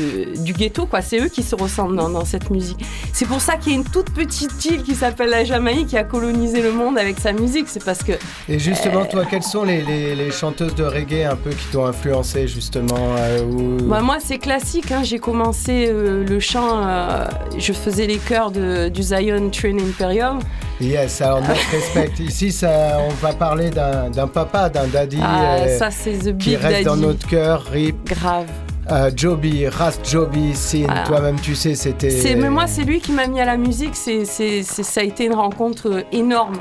[0.43, 1.01] du ghetto, quoi.
[1.01, 2.83] C'est eux qui se ressentent dans, dans cette musique.
[3.13, 5.97] C'est pour ça qu'il y a une toute petite île qui s'appelle la Jamaïque qui
[5.97, 7.67] a colonisé le monde avec sa musique.
[7.69, 8.11] C'est parce que
[8.49, 11.85] Et justement, toi, quelles sont les, les- les chanteuses de reggae un peu qui t'ont
[11.85, 14.91] influencé justement euh, ou- Bah, moi, c'est classique.
[14.91, 15.03] hein.
[15.03, 17.25] J'ai commencé euh, le chant, euh,
[17.57, 20.33] je faisais les chœurs de, du Zion Train Imperial.
[20.81, 22.11] Yes, alors notre respect.
[22.23, 26.57] Ici, ça, on va parler d'un papa, d'un daddy euh, ça, c'est The qui Big
[26.57, 27.63] reste dans notre cœur.
[27.71, 28.47] Rip, Grave.
[28.91, 30.85] euh, Joby, Ras Joby, Sin.
[30.85, 31.03] Voilà.
[31.03, 32.09] Toi-même, tu sais, c'était.
[32.09, 33.95] C'est, mais moi, c'est lui qui m'a mis à la musique.
[33.95, 36.55] C'est, c'est, c'est- ça a été une rencontre euh, énorme.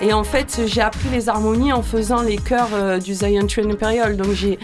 [0.00, 3.70] Et en fait, j'ai appris les harmonies en faisant les chœurs euh, du Zion Train
[3.70, 4.16] Imperial.
[4.16, 4.58] Donc, j'ai,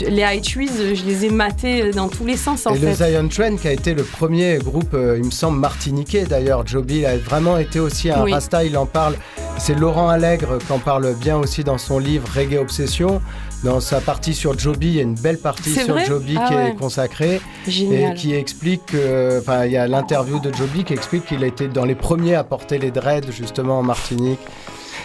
[0.00, 2.78] les High Trees, euh, je les ai matés euh, dans tous les sens, en Et
[2.78, 2.86] fait.
[2.86, 6.66] le Zion Train qui a été le premier groupe, euh, il me semble, martiniquais d'ailleurs.
[6.66, 8.32] Joby a vraiment été aussi un Oui.
[8.32, 9.14] rasta, il en parle.
[9.58, 13.20] C'est Laurent Allègre qui en parle bien aussi dans son livre Reggae Obsession.
[13.64, 16.48] Dans sa partie sur Joby, il y a une belle partie C'est sur Joby Ah
[16.48, 16.70] qui ouais.
[16.70, 17.40] est consacrée.
[17.68, 18.12] Génial.
[18.12, 19.38] Et qui explique que.
[19.40, 22.34] Enfin, il y a l'interview de Joby qui explique qu'il a été dans les premiers
[22.34, 24.40] à porter les dreads justement en Martinique.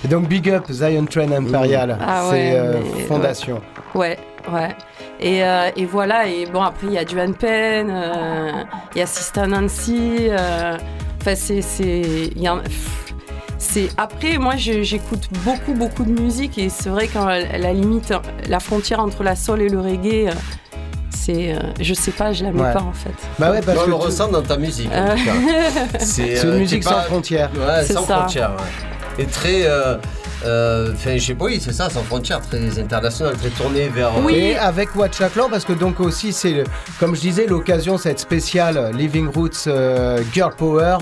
[0.04, 1.98] Et donc, Big Up, Zion Train Imperial.
[2.02, 3.62] Ah c'est ouais, euh, mais- fondation.
[3.94, 4.18] Ouais, ouais.
[5.20, 8.52] Et, euh, et voilà, et bon, après, il y a Duane Penn, euh,
[8.96, 10.28] il y a Sister Nancy.
[10.30, 10.78] euh,
[11.22, 11.62] Enfin, c'est.
[11.62, 13.14] c'est- il y en- pff,
[13.58, 18.14] c'est après moi j'écoute beaucoup beaucoup de musique et c'est vrai qu'à la limite
[18.48, 20.30] la frontière entre la soul et le reggae
[21.10, 22.72] c'est euh, je sais pas je la mets Ouais.
[22.72, 24.90] pas en fait Bah ouais, parce on que le tu- ressent dans ta musique.
[24.94, 25.16] en Euh.
[25.16, 25.98] tout cas.
[26.00, 27.50] C'est euh, une musique sans frontières.
[27.56, 28.18] Ouais, C'est sans ça.
[28.20, 28.52] frontières.
[28.52, 29.24] ouais.
[29.24, 29.66] Et très.
[30.48, 33.90] Euh, euh, Enfin, je sais pas, oui, c'est ça, sans frontières, très international, très tourné
[33.90, 34.10] vers.
[34.18, 36.64] euh, Et avec Watcha Clan, parce que donc aussi, c'est,
[37.00, 40.98] comme je disais, l'occasion, cette spéciale Living Roots euh, Girl Power.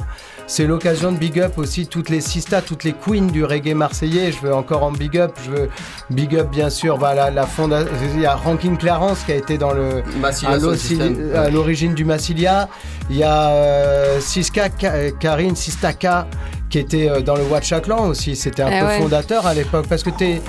[0.47, 4.31] c'est l'occasion de big up aussi toutes les sistas, toutes les queens du reggae marseillais.
[4.31, 5.31] Je veux encore en big up.
[5.43, 5.69] Je veux
[6.11, 7.91] big up, bien sûr, voilà, la fondation.
[8.15, 10.03] Il y a Rankin Clarence qui a été dans le.
[10.21, 10.57] Massilia
[11.35, 12.69] à l'origine du Massilia.
[13.09, 16.27] Il y a euh, Siska, Ka- Karine Sistaka
[16.69, 18.35] qui était euh, dans le Watchaclan aussi.
[18.35, 18.97] C'était un Eh peu ouais.
[18.99, 20.41] fondateur à l'époque parce que tu es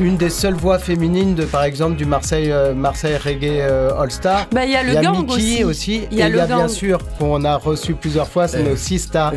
[0.00, 4.10] une des seules voix féminines de, par exemple, du Marseille, euh, Marseille Reggae euh, All
[4.10, 4.46] Star.
[4.52, 6.02] Bah, il y a le gang Mickey aussi.
[6.10, 8.46] Il y a et le il y a bien sûr qu'on a reçu plusieurs fois,
[8.48, 8.68] c'est Eh.
[8.70, 9.32] nos Sista.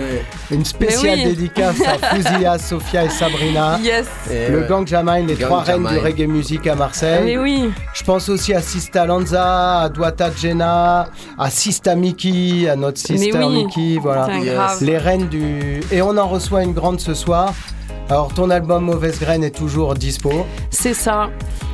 [0.51, 1.25] Une spéciale oui.
[1.25, 3.79] dédicace à Fouzia, Sophia et Sabrina.
[3.81, 4.05] Yes.
[4.31, 4.67] Et Le ouais.
[4.67, 7.21] gang Jamaïne, les Gang trois reines du reggae music à Marseille.
[7.25, 7.71] Mais oui.
[7.93, 11.07] Je pense aussi à Sista Lanza, à Douata Jenna,
[11.37, 13.65] à Sista Mickey, à notre Sister oui.
[13.65, 14.27] Mickey, voilà.
[14.81, 15.81] Les reines du.
[15.91, 17.53] Et on en reçoit une grande ce soir.
[18.09, 20.45] Alors ton album Mauvaise Graine est toujours dispo.
[20.69, 21.29] C'est ça.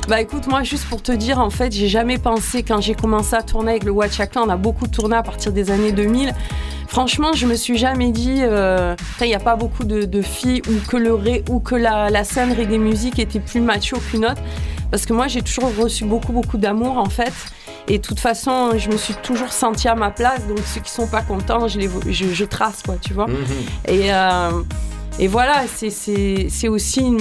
[0.08, 3.36] Bah écoute, moi juste pour te dire, en fait, j'ai jamais pensé quand j'ai commencé
[3.36, 6.34] à tourner avec le Watchaclan, on a beaucoup tourné à partir des années 2000.
[6.88, 10.88] Franchement, je me suis jamais dit, euh, il n'y a pas beaucoup de, filles ou
[10.88, 11.16] que, le
[11.48, 14.42] ou que la, la scène reggae musique était plus macho qu'une autre.
[14.90, 17.32] Parce que moi, j'ai toujours reçu beaucoup, beaucoup d'amour en fait.
[17.88, 20.46] Et de toute façon, je me suis toujours sentie à ma place.
[20.46, 23.26] Donc ceux qui sont pas contents, je, les, je, je trace, quoi, tu vois.
[23.26, 23.44] Mhm.
[23.88, 24.62] Et, euh,
[25.18, 27.20] et voilà, c'est aussi une.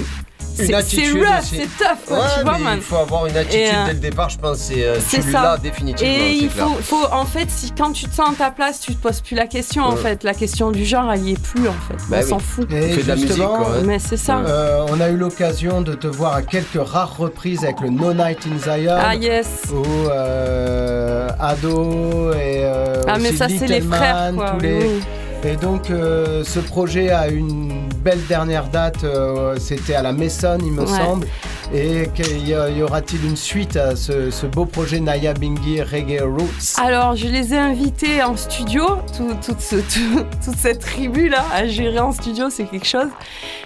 [0.56, 2.74] C'est- rough, c'est tough, Ouais, tu vois, man.
[2.78, 4.58] il faut avoir une attitude euh, dès le départ, je pense.
[4.60, 4.98] C'est euh,
[5.32, 6.14] l'as définitivement.
[6.14, 8.96] Et il faut, faut, en fait, si quand tu te sens à ta place, tu
[8.96, 10.24] te poses plus la question, en fait.
[10.24, 11.96] La question du genre, elle y est plus, en fait.
[12.10, 12.30] Bah On oui.
[12.30, 12.72] s'en fout.
[12.72, 13.84] Et fait de la musique, justement, quoi, ouais.
[13.86, 14.38] Mais c'est ça.
[14.40, 18.14] euh, on a eu l'occasion de te voir à quelques rares reprises avec le No
[18.14, 18.96] Night in Zion.
[18.98, 19.48] Ah, yes.
[19.74, 24.52] Ou euh, Ado et euh, Ah, mais aussi ça, c'est les frères, quoi.
[24.52, 25.02] tous oui, les- oui.
[25.46, 30.58] Et donc euh, ce projet a une belle dernière date, euh, c'était à la Maison
[30.60, 30.88] il me Ouais.
[30.88, 31.28] semble.
[31.76, 32.08] Et
[32.48, 36.76] y, aura-t-il une suite à ce, beau projet Naya Bingi Reggae Roots?
[36.78, 38.84] Alors, je les ai invités en studio,
[39.18, 43.10] tout- toute, ce- tout- toute cette tribu-là à gérer en studio, c'est quelque chose.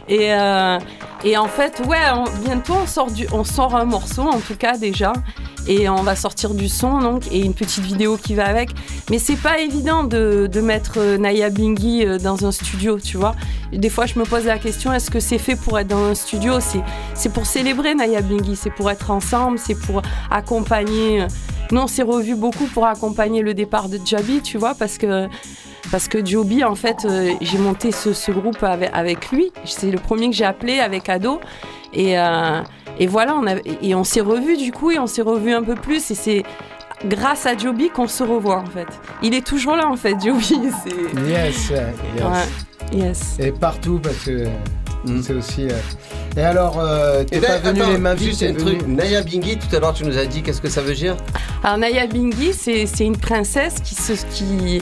[0.07, 0.77] Et, euh,
[1.37, 1.97] en fait, ouais,
[2.45, 2.75] bientôt
[3.33, 5.11] on sort, un morceau, en tout cas déjà.
[5.69, 8.69] Et on va sortir du son, donc, et une petite vidéo qui va avec.
[9.09, 13.35] Mais c'est pas évident de, mettre euh, Naya Bingi euh, dans un studio, tu vois.
[13.73, 16.15] Des fois, je me pose la question est-ce que c'est fait pour être dans un
[16.15, 16.53] studio?
[17.15, 21.21] C'est pour célébrer Naya Bingi, c'est pour être ensemble, c'est pour accompagner.
[21.23, 21.27] euh,
[21.71, 25.27] Nous, on s'est revus beaucoup pour accompagner le départ de Joby, tu vois, parce que,
[25.91, 29.51] parce que Joby, en fait, euh, j'ai monté ce, ce groupe avec, avec lui.
[29.65, 31.39] C'est le premier que j'ai appelé avec Ado.
[31.93, 32.61] Et, euh,
[32.99, 35.63] et voilà, on a, et on s'est revus du coup, et on s'est revus un
[35.63, 36.09] peu plus.
[36.11, 36.43] Et c'est
[37.05, 38.87] grâce à Joby qu'on se revoit, en fait.
[39.21, 40.53] Il est toujours là, en fait, Joby.
[41.27, 41.71] Yes, yes.
[41.71, 43.37] Ouais, yes.
[43.39, 44.45] Et partout parce que
[45.05, 45.21] Mm.
[45.21, 45.67] c'est aussi.
[45.67, 45.71] euh,
[46.35, 48.77] Et alors, euh, t'es Eh ben, pas venu attends, les mains vides, juste un venu-
[48.77, 48.87] truc.
[48.87, 51.15] Naya Bingi, tout à l'heure, tu nous as dit qu'est-ce que ça veut dire?
[51.63, 54.81] Alors Naya Bingi, c'est c'est une princesse qui, se, qui,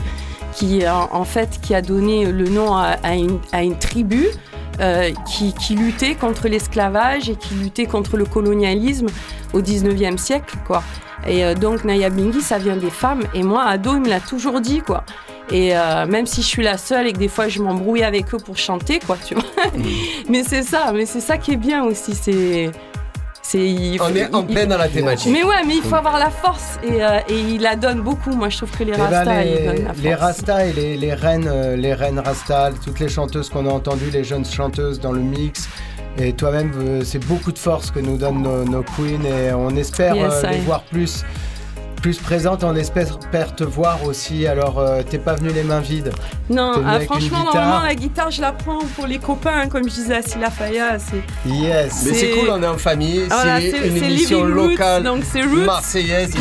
[0.54, 4.26] qui en, en fait qui a donné le nom à, à une, à une tribu
[4.82, 9.08] euh, qui, qui luttait contre l'esclavage et qui luttait contre le colonialisme
[9.54, 10.84] au 19e siècle, quoi.
[11.28, 13.24] Et euh, donc Naya Bingi, ça vient des femmes.
[13.34, 15.06] Et moi, ado, il me l'a toujours dit, quoi.
[15.52, 18.34] Et euh, même si je suis la seule et que des fois je m'embrouille avec
[18.34, 19.44] eux pour chanter, quoi, tu vois.
[20.30, 22.16] mais c'est ça, mais c'est ça qui est bien aussi.
[22.16, 22.72] C'est,
[23.44, 23.60] c'est.
[23.60, 25.32] il On est en il- plein dans la thématique.
[25.32, 28.32] mais ouais, mais il faut avoir la force et, euh, et il la donne beaucoup.
[28.32, 30.00] Moi, je trouve que les Eh ben, Rastas, ils les, donnent la force.
[30.04, 33.72] les Rastas et les, les reines, euh, les reines Rastas, toutes les chanteuses qu'on a
[33.72, 35.70] entendues, les jeunes chanteuses dans le mix.
[36.18, 39.76] Et toi-même, euh, c'est beaucoup de force que nous donnent nos, nos queens et on
[39.76, 41.24] espère Yes, les voir plus,
[42.06, 42.64] plus présentes.
[42.64, 43.18] On espère
[43.56, 44.46] te voir aussi.
[44.46, 46.12] Alors, euh, t'es pas venu les mains vides.
[46.52, 49.96] Non, ah, franchement, normalement, la guitare, je la prends pour les copains, hein, comme je
[49.96, 51.00] disais à Silla Faya.
[51.00, 51.24] C'est...
[51.50, 52.06] Yes.
[52.06, 53.24] Mais c'est cool, on est en famille.
[53.28, 55.66] Voilà, c'est une émission Roots, locale donc c'est Roots.
[55.66, 56.36] marseillaise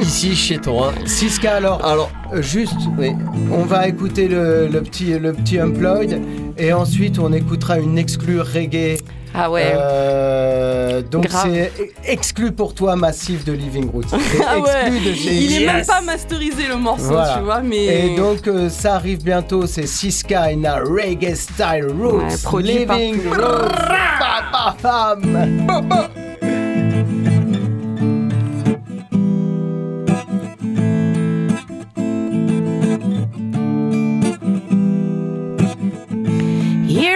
[0.00, 0.94] ici chez toi.
[1.04, 3.10] Siska, alors, Alors, euh, juste, oui.
[3.52, 6.18] on va écouter le, le petit, le petit Unplugged
[6.60, 8.98] et ensuite on écoutera une exclue reggae.
[9.32, 9.72] Ah ouais.
[9.76, 11.70] Euh, donc c'est
[12.04, 14.02] exclu pour toi massif de Living Roots.
[14.10, 14.68] C'est Ah ouais.
[14.88, 15.86] exclu de chez Il est même Yes.
[15.86, 17.34] pas masterisé le morceau, Voilà.
[17.38, 18.06] tu vois, mais.
[18.12, 22.22] Et donc euh, ça arrive bientôt, c'est Siska in a reggae style roots.
[22.24, 23.68] Ouais, produit par- Living Roots.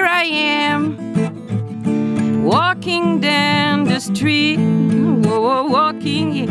[0.04, 0.84] Here I am,
[2.44, 4.58] walking down the street.
[4.58, 6.46] Whoa, whoa, walking.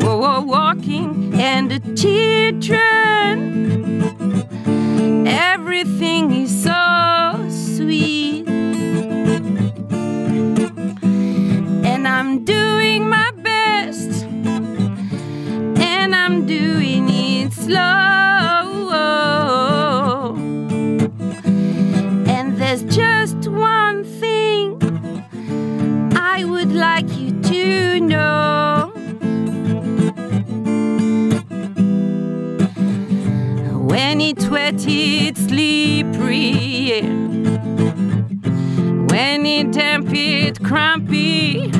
[0.00, 2.82] Whoa, whoa, walking, and the children.
[5.28, 8.48] Everything is so sweet.
[11.84, 14.24] And I'm doing my best,
[15.78, 18.65] and I'm doing it slow.
[22.76, 24.76] There's just one thing
[26.14, 28.92] I would like you to know.
[33.88, 37.00] When it's wet, it's slippery.
[39.08, 41.72] When it's damp, it's crampy.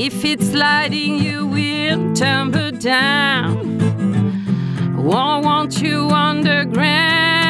[0.00, 3.56] If it's sliding, you will tumble down.
[4.96, 7.47] Won't want you on the ground.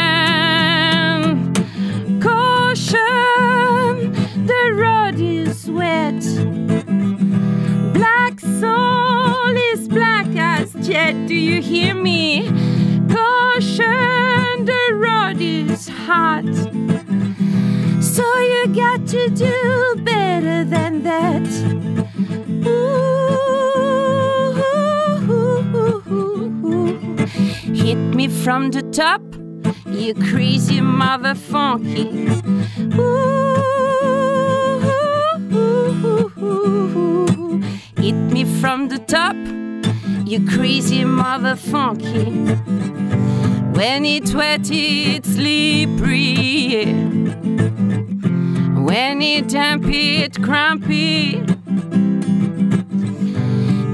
[11.09, 11.26] Jet.
[11.26, 12.46] Do you hear me?
[13.09, 16.44] Caution, the road is hot.
[18.02, 21.46] So you got to do better than that.
[22.66, 22.94] Ooh,
[27.74, 29.22] hit me from the top,
[29.86, 32.28] you crazy mother funky.
[32.96, 33.22] Ooh,
[37.96, 39.36] hit me from the top,
[40.29, 42.24] you crazy mother funky.
[43.79, 46.85] When it's wet, it's slippery.
[48.89, 51.43] When it's damp, it's crumpy.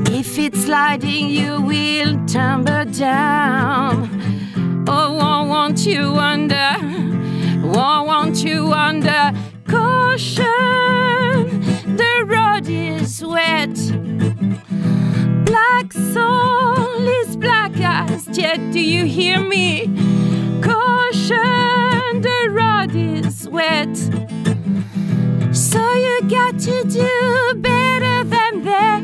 [0.08, 4.08] If it's sliding, you will tumble down.
[4.88, 6.76] Oh, won't you under,
[7.62, 9.32] won't you wonder?
[9.74, 10.44] caution.
[11.96, 13.76] The road is wet.
[15.54, 18.58] Black soul is black as jet.
[18.72, 19.86] Do you hear me?
[20.60, 23.96] Caution, the road is wet.
[25.54, 29.02] So you got to do better than that.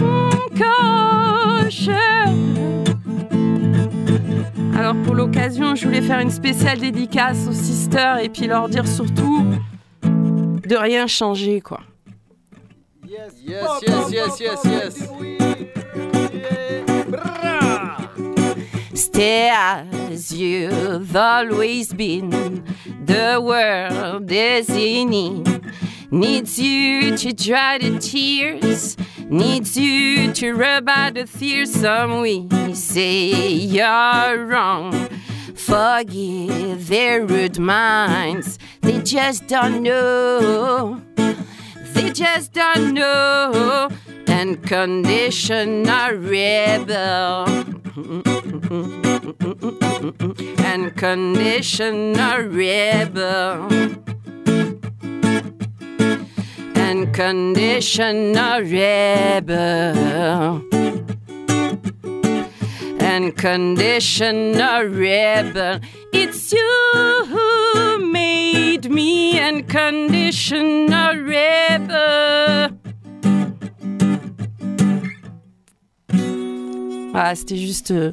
[0.00, 2.34] Mm, Caution.
[4.76, 8.88] Alors pour l'occasion, je voulais faire une spéciale dédicace aux sisters et puis leur dire
[8.88, 9.44] surtout
[10.02, 11.82] de rien changer quoi.
[13.10, 13.80] Yes, yes,
[14.12, 14.94] yes, yes, yes.
[18.92, 22.62] Stay as you've always been.
[23.06, 25.64] The world is in need.
[26.10, 28.98] Needs you to dry the tears.
[29.24, 32.20] Needs you to rub out the fearsome.
[32.20, 35.08] We say you're wrong.
[35.54, 38.58] Forgive their rude minds.
[38.82, 41.07] They just don't know.
[41.98, 43.88] They just don't know.
[44.28, 47.44] And condition a rebel.
[50.64, 53.68] and condition a rebel.
[56.76, 59.96] And condition a rebel.
[63.00, 65.80] And condition a rebel.
[66.12, 67.87] It's you
[68.18, 72.70] made me and condition a rebel.
[77.12, 78.12] Voilà, c'était juste euh,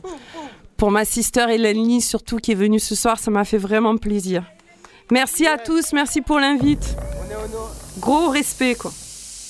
[0.78, 3.20] pour ma sister Hélène Lee, surtout qui est venue ce soir.
[3.20, 4.43] Ça m'a fait vraiment plaisir.
[5.12, 6.95] Merci à tous, merci pour l'invite.
[7.99, 8.91] Gros respect, quoi.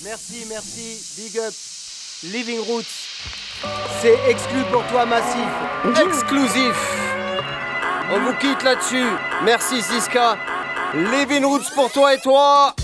[0.03, 1.53] Merci, merci, big up.
[2.34, 2.84] Living Roots.
[4.01, 5.47] C'est exclu pour toi, Massif.
[6.06, 7.14] Exclusif.
[8.12, 9.08] On vous quitte là-dessus.
[9.43, 10.38] Merci Siska.
[10.93, 12.76] Living Roots pour toi et toi.